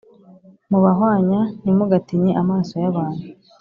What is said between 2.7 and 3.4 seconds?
y abantu